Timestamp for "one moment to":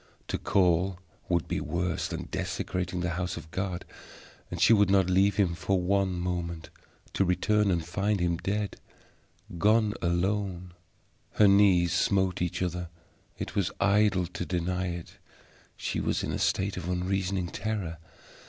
5.79-7.23